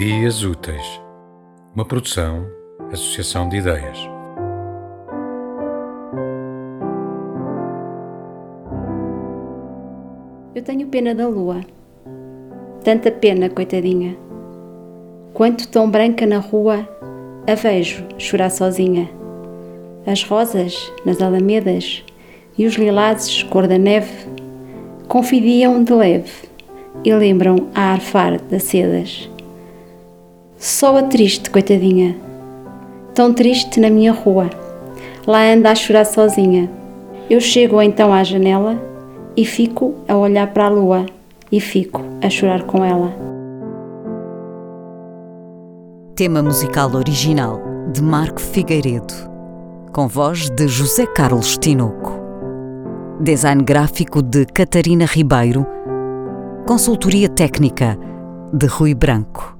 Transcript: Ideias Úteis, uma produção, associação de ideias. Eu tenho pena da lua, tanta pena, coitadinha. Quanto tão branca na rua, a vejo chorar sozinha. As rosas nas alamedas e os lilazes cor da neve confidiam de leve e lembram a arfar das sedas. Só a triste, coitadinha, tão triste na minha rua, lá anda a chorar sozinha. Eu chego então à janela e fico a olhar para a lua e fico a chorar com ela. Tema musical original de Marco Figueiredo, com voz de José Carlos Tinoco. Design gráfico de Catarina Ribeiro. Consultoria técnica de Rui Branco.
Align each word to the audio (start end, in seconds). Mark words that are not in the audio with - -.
Ideias 0.00 0.42
Úteis, 0.42 0.98
uma 1.74 1.84
produção, 1.84 2.46
associação 2.90 3.50
de 3.50 3.58
ideias. 3.58 3.98
Eu 10.54 10.62
tenho 10.62 10.88
pena 10.88 11.14
da 11.14 11.28
lua, 11.28 11.60
tanta 12.82 13.10
pena, 13.10 13.50
coitadinha. 13.50 14.16
Quanto 15.34 15.68
tão 15.68 15.90
branca 15.90 16.24
na 16.24 16.38
rua, 16.38 16.88
a 17.46 17.54
vejo 17.54 18.02
chorar 18.16 18.48
sozinha. 18.48 19.06
As 20.06 20.24
rosas 20.24 20.90
nas 21.04 21.20
alamedas 21.20 22.02
e 22.56 22.64
os 22.64 22.76
lilazes 22.76 23.42
cor 23.42 23.68
da 23.68 23.76
neve 23.76 24.26
confidiam 25.06 25.84
de 25.84 25.92
leve 25.92 26.48
e 27.04 27.12
lembram 27.12 27.68
a 27.74 27.92
arfar 27.92 28.40
das 28.44 28.62
sedas. 28.62 29.28
Só 30.60 30.94
a 30.98 31.02
triste, 31.04 31.48
coitadinha, 31.48 32.14
tão 33.14 33.32
triste 33.32 33.80
na 33.80 33.88
minha 33.88 34.12
rua, 34.12 34.50
lá 35.26 35.50
anda 35.50 35.70
a 35.70 35.74
chorar 35.74 36.04
sozinha. 36.04 36.70
Eu 37.30 37.40
chego 37.40 37.80
então 37.80 38.12
à 38.12 38.22
janela 38.22 38.78
e 39.34 39.46
fico 39.46 39.94
a 40.06 40.14
olhar 40.14 40.48
para 40.48 40.66
a 40.66 40.68
lua 40.68 41.06
e 41.50 41.60
fico 41.60 42.02
a 42.22 42.28
chorar 42.28 42.64
com 42.64 42.84
ela. 42.84 43.10
Tema 46.14 46.42
musical 46.42 46.94
original 46.94 47.58
de 47.90 48.02
Marco 48.02 48.38
Figueiredo, 48.38 49.14
com 49.94 50.06
voz 50.06 50.50
de 50.50 50.68
José 50.68 51.06
Carlos 51.06 51.56
Tinoco. 51.56 52.20
Design 53.18 53.64
gráfico 53.64 54.20
de 54.20 54.44
Catarina 54.44 55.06
Ribeiro. 55.06 55.66
Consultoria 56.66 57.30
técnica 57.30 57.98
de 58.52 58.66
Rui 58.66 58.92
Branco. 58.92 59.59